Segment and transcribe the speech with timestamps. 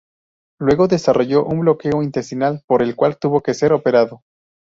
[0.59, 4.23] Luego desarrolló un bloqueo intestinal por el cual tuvo que ser operado.